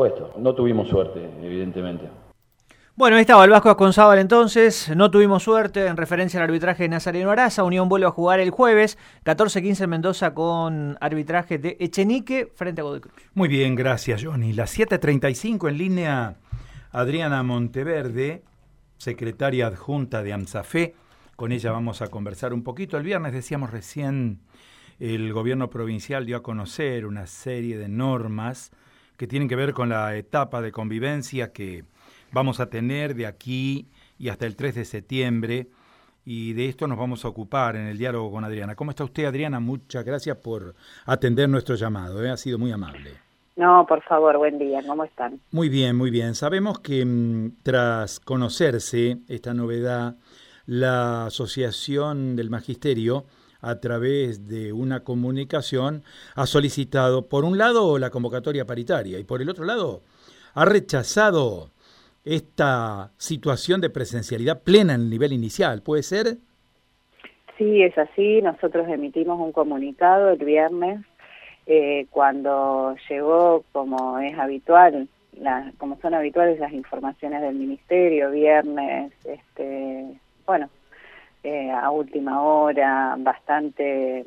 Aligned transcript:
supuesto. 0.00 0.32
No 0.38 0.54
tuvimos 0.54 0.88
suerte, 0.88 1.28
evidentemente. 1.42 2.08
Bueno, 2.96 3.16
ahí 3.16 3.22
estaba 3.22 3.44
el 3.44 3.50
Vasco 3.50 3.70
Asconzábal 3.70 4.18
entonces. 4.18 4.90
No 4.94 5.10
tuvimos 5.10 5.42
suerte 5.42 5.86
en 5.86 5.96
referencia 5.96 6.40
al 6.40 6.44
arbitraje 6.44 6.84
de 6.84 6.88
Nazareno 6.90 7.30
Araza. 7.30 7.64
Unión 7.64 7.88
vuelve 7.88 8.06
a 8.06 8.10
jugar 8.10 8.40
el 8.40 8.50
jueves, 8.50 8.98
14-15 9.24 9.84
en 9.84 9.90
Mendoza 9.90 10.34
con 10.34 10.98
arbitraje 11.00 11.58
de 11.58 11.76
Echenique 11.80 12.50
frente 12.54 12.80
a 12.80 12.84
Godoy 12.84 13.00
Cruz. 13.00 13.14
Muy 13.34 13.48
bien, 13.48 13.74
gracias 13.74 14.22
Johnny. 14.24 14.52
Las 14.52 14.78
7.35 14.78 15.68
en 15.68 15.78
línea 15.78 16.36
Adriana 16.92 17.42
Monteverde, 17.42 18.42
secretaria 18.96 19.66
adjunta 19.66 20.22
de 20.22 20.32
AMSAFE. 20.32 20.94
Con 21.36 21.52
ella 21.52 21.72
vamos 21.72 22.02
a 22.02 22.08
conversar 22.08 22.52
un 22.52 22.62
poquito. 22.62 22.96
El 22.96 23.02
viernes 23.02 23.32
decíamos 23.32 23.70
recién, 23.70 24.40
el 24.98 25.32
gobierno 25.32 25.70
provincial 25.70 26.26
dio 26.26 26.38
a 26.38 26.42
conocer 26.42 27.06
una 27.06 27.26
serie 27.26 27.78
de 27.78 27.88
normas 27.88 28.72
que 29.20 29.26
tienen 29.26 29.50
que 29.50 29.56
ver 29.56 29.74
con 29.74 29.90
la 29.90 30.16
etapa 30.16 30.62
de 30.62 30.72
convivencia 30.72 31.52
que 31.52 31.84
vamos 32.32 32.58
a 32.58 32.70
tener 32.70 33.14
de 33.14 33.26
aquí 33.26 33.86
y 34.18 34.30
hasta 34.30 34.46
el 34.46 34.56
3 34.56 34.76
de 34.76 34.84
septiembre. 34.86 35.66
Y 36.24 36.54
de 36.54 36.70
esto 36.70 36.86
nos 36.86 36.96
vamos 36.96 37.26
a 37.26 37.28
ocupar 37.28 37.76
en 37.76 37.86
el 37.86 37.98
diálogo 37.98 38.30
con 38.30 38.44
Adriana. 38.44 38.74
¿Cómo 38.74 38.92
está 38.92 39.04
usted, 39.04 39.26
Adriana? 39.26 39.60
Muchas 39.60 40.06
gracias 40.06 40.38
por 40.38 40.74
atender 41.04 41.50
nuestro 41.50 41.74
llamado. 41.74 42.24
¿eh? 42.24 42.30
Ha 42.30 42.38
sido 42.38 42.58
muy 42.58 42.72
amable. 42.72 43.10
No, 43.56 43.84
por 43.86 44.02
favor, 44.04 44.38
buen 44.38 44.58
día. 44.58 44.80
¿Cómo 44.86 45.04
están? 45.04 45.38
Muy 45.50 45.68
bien, 45.68 45.96
muy 45.96 46.10
bien. 46.10 46.34
Sabemos 46.34 46.80
que 46.80 47.04
mm, 47.04 47.56
tras 47.62 48.20
conocerse 48.20 49.18
esta 49.28 49.52
novedad, 49.52 50.16
la 50.64 51.26
Asociación 51.26 52.36
del 52.36 52.48
Magisterio, 52.48 53.26
a 53.60 53.80
través 53.80 54.48
de 54.48 54.72
una 54.72 55.00
comunicación, 55.00 56.02
ha 56.34 56.46
solicitado, 56.46 57.28
por 57.28 57.44
un 57.44 57.58
lado, 57.58 57.98
la 57.98 58.10
convocatoria 58.10 58.64
paritaria 58.66 59.18
y 59.18 59.24
por 59.24 59.42
el 59.42 59.48
otro 59.48 59.64
lado, 59.64 60.02
ha 60.54 60.64
rechazado 60.64 61.70
esta 62.24 63.10
situación 63.16 63.80
de 63.80 63.90
presencialidad 63.90 64.62
plena 64.62 64.94
en 64.94 65.02
el 65.02 65.10
nivel 65.10 65.32
inicial, 65.32 65.82
¿puede 65.82 66.02
ser? 66.02 66.36
Sí, 67.56 67.82
es 67.82 67.96
así. 67.98 68.40
Nosotros 68.42 68.88
emitimos 68.88 69.38
un 69.38 69.52
comunicado 69.52 70.30
el 70.30 70.44
viernes 70.44 71.00
eh, 71.66 72.06
cuando 72.10 72.96
llegó, 73.08 73.64
como 73.72 74.18
es 74.18 74.38
habitual, 74.38 75.08
como 75.78 75.98
son 76.00 76.14
habituales 76.14 76.58
las 76.58 76.72
informaciones 76.72 77.42
del 77.42 77.54
ministerio, 77.54 78.30
viernes, 78.30 79.12
este, 79.24 80.18
bueno, 80.46 80.68
eh, 81.42 81.70
a 81.70 81.90
última 81.90 82.42
hora, 82.42 83.16
bastante 83.18 84.24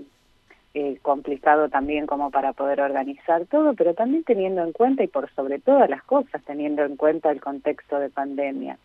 eh, 0.75 0.97
complicado 1.03 1.69
también 1.69 2.07
como 2.07 2.31
para 2.31 2.53
poder 2.53 2.81
organizar 2.81 3.45
todo, 3.45 3.75
pero 3.75 3.93
también 3.93 4.23
teniendo 4.23 4.63
en 4.63 4.71
cuenta 4.71 5.03
y 5.03 5.07
por 5.07 5.29
sobre 5.35 5.59
todas 5.59 5.87
las 5.87 6.01
cosas, 6.01 6.41
teniendo 6.45 6.83
en 6.83 6.95
cuenta 6.95 7.29
el 7.29 7.39
contexto 7.39 7.99
de 7.99 8.09
pandemia. 8.09 8.79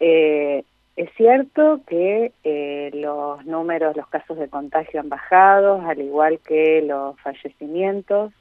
Eh, 0.00 0.64
es 0.96 1.10
cierto 1.16 1.80
que 1.86 2.32
eh, 2.44 2.90
los 2.92 3.42
números, 3.46 3.96
los 3.96 4.06
casos 4.08 4.36
de 4.36 4.48
contagio 4.48 5.00
han 5.00 5.08
bajado, 5.08 5.80
al 5.80 5.98
igual 5.98 6.40
que 6.46 6.82
los 6.82 7.18
fallecimientos, 7.20 8.34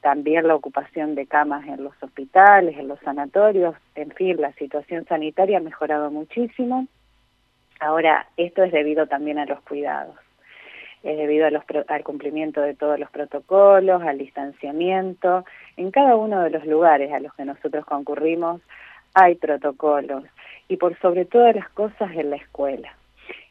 también 0.00 0.48
la 0.48 0.54
ocupación 0.56 1.14
de 1.14 1.26
camas 1.26 1.68
en 1.68 1.84
los 1.84 1.92
hospitales, 2.02 2.76
en 2.76 2.88
los 2.88 2.98
sanatorios, 3.00 3.76
en 3.94 4.10
fin, 4.10 4.40
la 4.40 4.50
situación 4.54 5.04
sanitaria 5.04 5.58
ha 5.58 5.60
mejorado 5.60 6.10
muchísimo. 6.10 6.88
Ahora, 7.80 8.26
esto 8.36 8.62
es 8.62 8.72
debido 8.72 9.06
también 9.06 9.38
a 9.38 9.46
los 9.46 9.60
cuidados 9.62 10.16
es 11.06 11.16
debido 11.16 11.46
al 11.46 12.04
cumplimiento 12.04 12.60
de 12.60 12.74
todos 12.74 12.98
los 12.98 13.10
protocolos, 13.10 14.02
al 14.02 14.18
distanciamiento. 14.18 15.44
En 15.76 15.92
cada 15.92 16.16
uno 16.16 16.42
de 16.42 16.50
los 16.50 16.66
lugares 16.66 17.12
a 17.12 17.20
los 17.20 17.32
que 17.34 17.44
nosotros 17.44 17.84
concurrimos 17.86 18.60
hay 19.14 19.36
protocolos 19.36 20.24
y 20.68 20.76
por 20.76 20.98
sobre 20.98 21.24
todas 21.24 21.54
las 21.54 21.68
cosas 21.70 22.10
en 22.16 22.30
la 22.30 22.36
escuela 22.36 22.92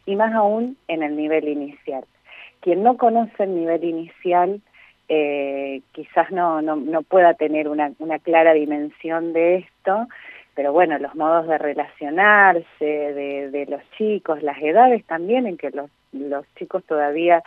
y 0.05 0.15
más 0.15 0.33
aún 0.33 0.77
en 0.87 1.01
el 1.01 1.15
nivel 1.15 1.47
inicial. 1.47 2.03
Quien 2.59 2.83
no 2.83 2.97
conoce 2.97 3.43
el 3.43 3.55
nivel 3.55 3.83
inicial 3.83 4.61
eh, 5.07 5.81
quizás 5.93 6.31
no, 6.31 6.61
no, 6.61 6.75
no, 6.75 7.03
pueda 7.03 7.35
tener 7.35 7.67
una, 7.69 7.91
una 7.99 8.19
clara 8.19 8.53
dimensión 8.53 9.33
de 9.33 9.57
esto, 9.57 10.07
pero 10.55 10.71
bueno, 10.71 10.97
los 10.97 11.15
modos 11.15 11.47
de 11.47 11.57
relacionarse 11.57 12.63
de, 12.85 13.49
de 13.51 13.65
los 13.67 13.81
chicos, 13.97 14.41
las 14.41 14.57
edades 14.61 15.05
también 15.05 15.45
en 15.47 15.57
que 15.57 15.69
los 15.71 15.89
los 16.15 16.45
chicos 16.55 16.83
todavía, 16.85 17.43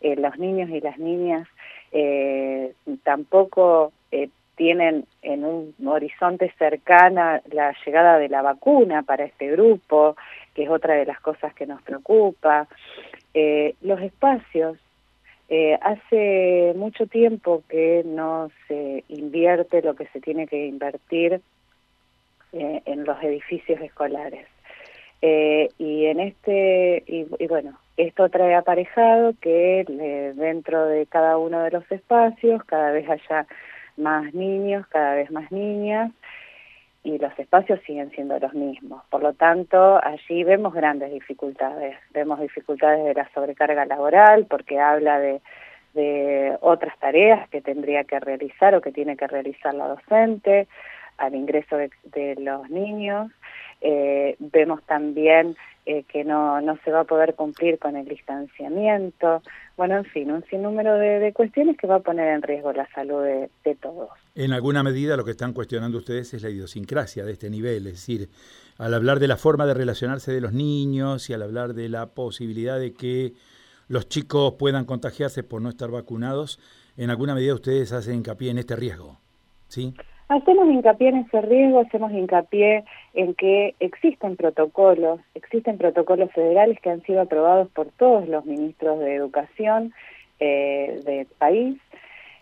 eh, 0.00 0.16
los 0.16 0.38
niños 0.38 0.70
y 0.70 0.80
las 0.80 0.98
niñas, 0.98 1.46
eh, 1.92 2.72
tampoco 3.02 3.92
eh, 4.10 4.28
tienen 4.56 5.04
en 5.22 5.44
un 5.44 5.74
horizonte 5.86 6.52
cercana 6.58 7.42
la 7.50 7.74
llegada 7.84 8.18
de 8.18 8.28
la 8.28 8.42
vacuna 8.42 9.02
para 9.02 9.24
este 9.24 9.50
grupo, 9.50 10.16
que 10.54 10.64
es 10.64 10.70
otra 10.70 10.94
de 10.94 11.06
las 11.06 11.20
cosas 11.20 11.54
que 11.54 11.66
nos 11.66 11.82
preocupa. 11.82 12.66
los 13.80 14.00
espacios, 14.00 14.78
hace 15.82 16.72
mucho 16.76 17.06
tiempo 17.06 17.62
que 17.68 18.02
no 18.06 18.50
se 18.68 19.04
invierte 19.08 19.82
lo 19.82 19.94
que 19.94 20.06
se 20.06 20.20
tiene 20.20 20.46
que 20.46 20.66
invertir 20.66 21.40
en 22.52 23.04
los 23.04 23.22
edificios 23.22 23.80
escolares. 23.80 24.46
y 25.20 26.06
en 26.06 26.20
este, 26.20 27.02
y 27.06 27.46
bueno, 27.46 27.78
esto 27.96 28.28
trae 28.30 28.54
aparejado 28.54 29.34
que 29.40 29.80
eh, 29.80 30.32
dentro 30.34 30.86
de 30.86 31.06
cada 31.06 31.36
uno 31.36 31.62
de 31.62 31.70
los 31.70 31.90
espacios 31.90 32.64
cada 32.64 32.90
vez 32.90 33.08
haya 33.08 33.46
más 33.96 34.32
niños, 34.32 34.86
cada 34.86 35.14
vez 35.14 35.30
más 35.30 35.50
niñas, 35.52 36.10
y 37.04 37.18
los 37.18 37.36
espacios 37.38 37.80
siguen 37.84 38.10
siendo 38.12 38.38
los 38.38 38.54
mismos. 38.54 39.02
Por 39.10 39.22
lo 39.22 39.34
tanto, 39.34 40.00
allí 40.02 40.44
vemos 40.44 40.72
grandes 40.72 41.12
dificultades. 41.12 41.96
Vemos 42.12 42.40
dificultades 42.40 43.04
de 43.04 43.14
la 43.14 43.28
sobrecarga 43.34 43.84
laboral, 43.84 44.46
porque 44.48 44.78
habla 44.78 45.18
de, 45.18 45.40
de 45.94 46.56
otras 46.60 46.96
tareas 47.00 47.48
que 47.50 47.60
tendría 47.60 48.04
que 48.04 48.20
realizar 48.20 48.74
o 48.74 48.80
que 48.80 48.92
tiene 48.92 49.16
que 49.16 49.26
realizar 49.26 49.74
la 49.74 49.88
docente, 49.88 50.68
al 51.22 51.34
ingreso 51.34 51.76
de, 51.76 52.36
los 52.40 52.68
niños. 52.70 53.30
Eh, 53.80 54.36
vemos 54.38 54.82
también 54.84 55.56
eh, 55.84 56.04
que 56.04 56.22
no, 56.22 56.60
no 56.60 56.78
se 56.84 56.92
va 56.92 57.00
a 57.00 57.04
poder 57.04 57.34
cumplir 57.34 57.78
con 57.80 57.96
el 57.96 58.06
distanciamiento, 58.06 59.42
bueno, 59.76 59.96
en 59.96 60.04
fin, 60.04 60.30
un 60.30 60.44
sinnúmero 60.44 60.94
de, 60.94 61.32
cuestiones 61.32 61.76
que 61.76 61.88
va 61.88 61.96
a 61.96 62.00
poner 62.00 62.28
en 62.28 62.42
riesgo 62.42 62.72
la 62.72 62.88
salud 62.94 63.24
de, 63.24 63.74
todos. 63.80 64.10
En 64.36 64.52
alguna 64.52 64.84
medida 64.84 65.16
lo 65.16 65.24
que 65.24 65.32
están 65.32 65.52
cuestionando 65.52 65.98
ustedes 65.98 66.34
es 66.34 66.42
la 66.44 66.50
idiosincrasia 66.50 67.24
de 67.24 67.32
este 67.32 67.50
nivel, 67.50 67.88
es 67.88 67.94
decir, 67.94 68.28
al 68.78 68.94
hablar 68.94 69.18
de 69.18 69.26
la 69.26 69.36
forma 69.36 69.66
de 69.66 69.74
relacionarse 69.74 70.30
de 70.32 70.40
los 70.40 70.52
niños 70.52 71.28
y 71.28 71.32
al 71.32 71.42
hablar 71.42 71.74
de 71.74 71.88
la 71.88 72.06
posibilidad 72.06 72.78
de 72.78 72.94
que 72.94 73.32
los 73.88 74.08
chicos 74.08 74.54
puedan 74.60 74.84
contagiarse 74.84 75.42
por 75.42 75.62
no 75.62 75.68
estar 75.68 75.90
vacunados, 75.90 76.60
en 76.96 77.10
alguna 77.10 77.34
medida 77.34 77.54
ustedes 77.54 77.90
hacen 77.92 78.14
hincapié 78.16 78.52
en 78.52 78.58
este 78.58 78.76
riesgo, 78.76 79.18
¿sí? 79.66 79.94
Hacemos 80.28 80.68
hincapié 80.68 81.08
en 81.08 81.16
ese 81.16 81.40
riesgo, 81.42 81.80
hacemos 81.80 82.12
hincapié 82.12 82.84
en 83.14 83.34
que 83.34 83.74
existen 83.80 84.36
protocolos, 84.36 85.20
existen 85.34 85.76
protocolos 85.76 86.32
federales 86.32 86.80
que 86.80 86.90
han 86.90 87.02
sido 87.02 87.20
aprobados 87.20 87.68
por 87.70 87.88
todos 87.88 88.26
los 88.28 88.44
ministros 88.46 88.98
de 89.00 89.14
educación 89.14 89.92
eh, 90.40 91.00
del 91.04 91.26
país, 91.26 91.78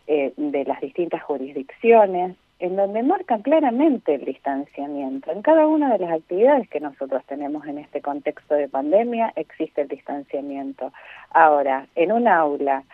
eh, 0.06 0.32
de 0.36 0.64
las 0.64 0.80
distintas 0.80 1.22
jurisdicciones, 1.22 2.36
en 2.60 2.76
donde 2.76 3.02
marcan 3.02 3.42
claramente 3.42 4.14
el 4.14 4.24
distanciamiento. 4.24 5.32
En 5.32 5.42
cada 5.42 5.66
una 5.66 5.92
de 5.92 5.98
las 5.98 6.12
actividades 6.12 6.68
que 6.68 6.78
nosotros 6.78 7.24
tenemos 7.26 7.66
en 7.66 7.78
este 7.78 8.02
contexto 8.02 8.54
de 8.54 8.68
pandemia 8.68 9.32
existe 9.34 9.80
el 9.80 9.88
distanciamiento. 9.88 10.92
Ahora, 11.30 11.86
en 11.94 12.12
un 12.12 12.28
aula, 12.28 12.84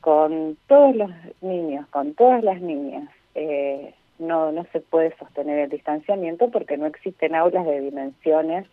con 0.00 0.56
todos 0.68 0.94
los 0.94 1.10
niños, 1.40 1.86
con 1.88 2.14
todas 2.14 2.42
las 2.44 2.60
niñas, 2.60 3.10
eh, 3.34 3.92
no, 4.18 4.52
no 4.52 4.64
se 4.72 4.80
puede 4.80 5.16
sostener 5.16 5.58
el 5.58 5.70
distanciamiento 5.70 6.50
porque 6.50 6.76
no 6.76 6.86
existen 6.86 7.34
aulas 7.34 7.66
de 7.66 7.80
dimensiones 7.80 8.66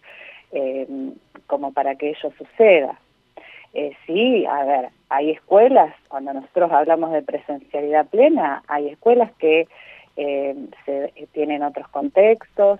eh, 0.51 0.87
como 1.47 1.73
para 1.73 1.95
que 1.95 2.09
ello 2.09 2.31
suceda. 2.37 2.99
Eh, 3.73 3.95
sí, 4.05 4.45
a 4.45 4.63
ver, 4.65 4.89
hay 5.09 5.31
escuelas, 5.31 5.93
cuando 6.07 6.31
nosotros 6.33 6.71
hablamos 6.71 7.11
de 7.11 7.23
presencialidad 7.23 8.05
plena, 8.05 8.63
hay 8.67 8.89
escuelas 8.89 9.31
que 9.39 9.67
eh, 10.15 10.55
se, 10.85 11.11
tienen 11.31 11.63
otros 11.63 11.87
contextos, 11.87 12.79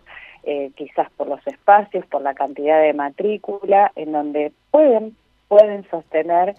quizás 0.75 1.10
por 1.12 1.27
los 1.27 1.39
espacios, 1.48 2.06
por 2.07 2.21
la 2.21 2.33
cantidad 2.33 2.81
de 2.81 2.92
matrícula, 2.92 3.94
en 3.95 4.12
donde 4.12 4.51
pueden, 4.71 5.15
pueden 5.48 5.89
sostener 5.89 6.56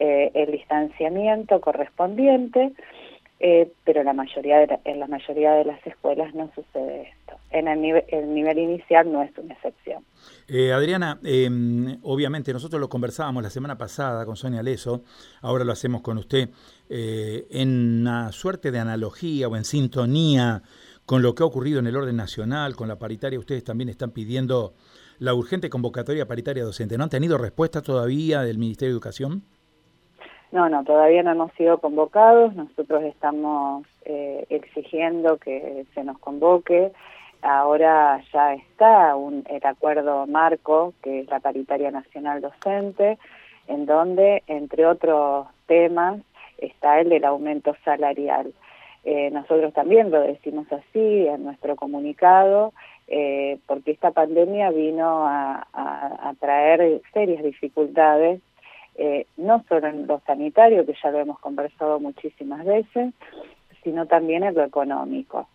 el 0.00 0.50
distanciamiento 0.50 1.60
correspondiente, 1.60 2.72
eh, 3.40 3.72
pero 3.84 4.02
la 4.02 4.12
mayoría 4.12 4.62
en 4.84 4.98
la 4.98 5.06
mayoría 5.06 5.52
de 5.52 5.64
las 5.64 5.86
escuelas 5.86 6.34
no 6.34 6.50
sucede 6.54 7.10
esto. 7.10 7.34
en 7.50 7.68
el 7.68 7.80
nivel, 7.80 8.04
el 8.08 8.34
nivel 8.34 8.58
inicial 8.58 9.10
no 9.10 9.22
es 9.22 9.30
una 9.38 9.54
excepción. 9.54 10.04
Eh, 10.48 10.72
Adriana, 10.72 11.18
em, 11.24 11.98
obviamente 12.02 12.52
nosotros 12.52 12.80
lo 12.80 12.88
conversábamos 12.88 13.42
la 13.42 13.50
semana 13.50 13.78
pasada 13.78 14.26
con 14.26 14.36
Sonia 14.36 14.62
Leso, 14.62 15.02
ahora 15.40 15.64
lo 15.64 15.72
hacemos 15.72 16.02
con 16.02 16.18
usted, 16.18 16.50
eh, 16.88 17.46
en 17.50 18.00
una 18.00 18.32
suerte 18.32 18.70
de 18.70 18.78
analogía 18.80 19.48
o 19.48 19.56
en 19.56 19.64
sintonía 19.64 20.62
con 21.06 21.22
lo 21.22 21.34
que 21.34 21.42
ha 21.42 21.46
ocurrido 21.46 21.78
en 21.78 21.86
el 21.86 21.96
orden 21.96 22.16
nacional, 22.16 22.76
con 22.76 22.88
la 22.88 22.98
paritaria, 22.98 23.38
ustedes 23.38 23.64
también 23.64 23.88
están 23.88 24.10
pidiendo 24.10 24.74
la 25.18 25.32
urgente 25.32 25.70
convocatoria 25.70 26.26
paritaria 26.26 26.64
docente. 26.64 26.98
¿No 26.98 27.04
han 27.04 27.10
tenido 27.10 27.38
respuesta 27.38 27.82
todavía 27.82 28.42
del 28.42 28.58
Ministerio 28.58 28.90
de 28.90 28.96
Educación? 28.96 29.42
No, 30.50 30.68
no, 30.68 30.82
todavía 30.84 31.22
no 31.22 31.32
hemos 31.32 31.52
sido 31.52 31.78
convocados. 31.78 32.54
Nosotros 32.54 33.02
estamos 33.04 33.86
eh, 34.04 34.46
exigiendo 34.48 35.36
que 35.36 35.84
se 35.94 36.04
nos 36.04 36.18
convoque. 36.18 36.92
Ahora 37.42 38.22
ya 38.32 38.54
está 38.54 39.14
un, 39.14 39.44
el 39.48 39.64
acuerdo 39.64 40.26
marco, 40.26 40.94
que 41.02 41.20
es 41.20 41.28
la 41.28 41.40
paritaria 41.40 41.90
nacional 41.90 42.40
docente, 42.40 43.18
en 43.68 43.86
donde, 43.86 44.42
entre 44.46 44.86
otros 44.86 45.46
temas, 45.66 46.20
está 46.56 47.00
el 47.00 47.10
del 47.10 47.24
aumento 47.24 47.76
salarial. 47.84 48.52
Eh, 49.04 49.30
nosotros 49.30 49.72
también 49.72 50.10
lo 50.10 50.20
decimos 50.20 50.66
así 50.72 51.26
en 51.26 51.44
nuestro 51.44 51.76
comunicado, 51.76 52.72
eh, 53.06 53.58
porque 53.66 53.92
esta 53.92 54.10
pandemia 54.10 54.70
vino 54.70 55.26
a, 55.26 55.66
traer 56.40 57.00
serias 57.12 57.42
dificultades 57.42 58.40
eh, 58.98 59.26
no 59.36 59.64
solo 59.68 59.86
en 59.86 60.08
lo 60.08 60.20
sanitario, 60.26 60.84
que 60.84 60.94
ya 61.00 61.12
lo 61.12 61.20
hemos 61.20 61.38
conversado 61.38 62.00
muchísimas 62.00 62.64
veces, 62.64 63.14
sino 63.84 64.06
también 64.06 64.42
en 64.42 64.54
lo 64.54 64.64
económico. 64.64 65.46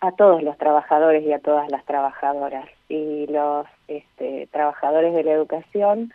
A 0.00 0.12
todos 0.12 0.42
los 0.42 0.56
trabajadores 0.56 1.24
y 1.24 1.32
a 1.32 1.40
todas 1.40 1.70
las 1.70 1.84
trabajadoras. 1.84 2.66
Y 2.88 3.26
los 3.26 3.66
este, 3.86 4.48
trabajadores 4.50 5.12
de 5.12 5.24
la 5.24 5.32
educación 5.32 6.12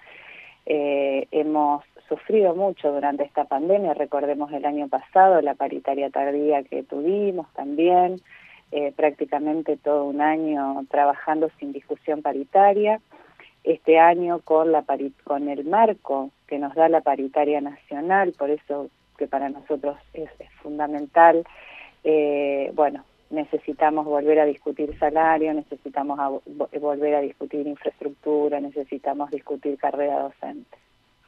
eh, 0.65 1.27
hemos 1.31 1.83
sufrido 2.09 2.56
mucho 2.56 2.91
durante 2.91 3.24
esta 3.24 3.45
pandemia. 3.45 3.94
Recordemos 3.94 4.51
el 4.53 4.65
año 4.65 4.88
pasado 4.88 5.39
la 5.41 5.53
paritaria 5.53 6.09
tardía 6.09 6.63
que 6.63 6.81
tuvimos 6.81 7.47
también, 7.53 8.21
eh, 8.71 8.91
prácticamente 8.95 9.77
todo 9.77 10.06
un 10.06 10.19
año 10.19 10.83
trabajando 10.89 11.51
sin 11.59 11.74
discusión 11.74 12.24
paritaria 12.24 13.00
este 13.63 14.00
año 14.00 14.39
con, 14.39 14.71
la 14.71 14.86
con 15.24 15.50
el 15.50 15.65
marco 15.65 16.31
que 16.48 16.60
nos 16.60 16.75
da 16.75 16.89
la 16.89 17.01
paritaria 17.01 17.62
nacional, 17.62 18.33
por 18.38 18.50
eso 18.50 18.89
que 19.18 19.27
para 19.27 19.50
nosotros 19.50 19.98
es, 20.13 20.30
fundamental, 20.62 21.45
eh, 22.04 22.71
bueno, 22.74 23.04
necesitamos 23.30 24.06
volver 24.06 24.39
a 24.39 24.45
discutir 24.45 24.98
salario, 24.98 25.54
necesitamos 25.54 26.42
volver 26.80 27.15
a 27.15 27.21
discutir 27.21 27.68
infraestructura, 27.68 28.60
necesitamos 28.60 29.31
discutir 29.31 29.77
carrera 29.77 30.19
docente. 30.19 30.77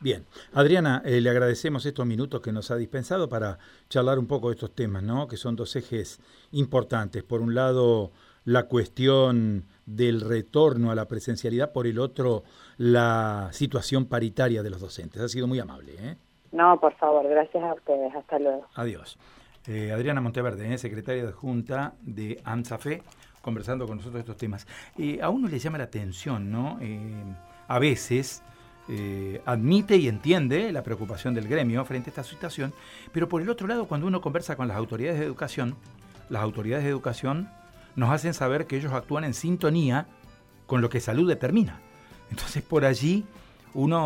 Bien, 0.01 0.25
Adriana, 0.53 1.01
eh, 1.05 1.21
le 1.21 1.29
agradecemos 1.29 1.85
estos 1.85 2.05
minutos 2.05 2.41
que 2.41 2.51
nos 2.51 2.69
ha 2.69 2.75
dispensado 2.75 3.29
para 3.29 3.57
charlar 3.89 4.19
un 4.19 4.27
poco 4.27 4.49
de 4.49 4.55
estos 4.55 4.75
temas, 4.75 5.03
¿no? 5.03 5.27
Que 5.27 5.37
son 5.37 5.55
dos 5.55 5.75
ejes 5.75 6.19
importantes. 6.51 7.23
Por 7.23 7.41
un 7.41 7.55
lado, 7.55 8.11
la 8.45 8.67
cuestión 8.67 9.65
del 9.85 10.21
retorno 10.21 10.91
a 10.91 10.95
la 10.95 11.07
presencialidad, 11.07 11.73
por 11.73 11.87
el 11.87 11.99
otro, 11.99 12.43
la 12.77 13.49
situación 13.51 14.05
paritaria 14.05 14.63
de 14.63 14.69
los 14.69 14.79
docentes. 14.79 15.21
Ha 15.21 15.27
sido 15.27 15.47
muy 15.47 15.59
amable. 15.59 15.95
¿eh? 15.99 16.15
No, 16.51 16.79
por 16.79 16.93
favor, 16.95 17.27
gracias 17.27 17.63
a 17.63 17.73
ustedes. 17.73 18.15
Hasta 18.15 18.39
luego. 18.39 18.65
Adiós. 18.75 19.17
Eh, 19.67 19.91
Adriana 19.91 20.21
Monteverde, 20.21 20.73
¿eh? 20.73 20.77
secretaria 20.77 21.25
de 21.25 21.31
Junta 21.31 21.95
de 22.01 22.39
ANSAFE, 22.43 23.01
conversando 23.41 23.87
con 23.87 23.97
nosotros 23.97 24.19
estos 24.19 24.37
temas. 24.37 24.67
a 25.21 25.29
uno 25.29 25.47
le 25.47 25.59
llama 25.59 25.79
la 25.79 25.85
atención, 25.85 26.51
¿no? 26.51 26.79
a 27.67 27.79
veces 27.79 28.43
admite 29.45 29.97
y 29.97 30.07
entiende 30.07 30.71
la 30.71 30.83
preocupación 30.83 31.33
del 31.33 31.47
gremio 31.47 31.83
frente 31.85 32.09
a 32.09 32.11
esta 32.11 32.23
situación, 32.23 32.73
pero 33.11 33.27
por 33.27 33.41
el 33.41 33.49
otro 33.49 33.67
lado, 33.67 33.87
cuando 33.87 34.05
uno 34.07 34.21
conversa 34.21 34.55
con 34.55 34.67
las 34.67 34.77
autoridades 34.77 35.19
de 35.19 35.25
educación, 35.25 35.75
las 36.29 36.41
autoridades 36.41 36.83
de 36.83 36.91
educación 36.91 37.49
nos 37.95 38.09
hacen 38.11 38.33
saber 38.33 38.67
que 38.67 38.77
ellos 38.77 38.93
actúan 38.93 39.23
en 39.23 39.33
sintonía 39.33 40.07
con 40.67 40.81
lo 40.81 40.89
que 40.89 40.99
salud 40.99 41.27
determina. 41.27 41.79
Entonces 42.29 42.63
por 42.63 42.85
allí 42.85 43.25
uno 43.73 44.05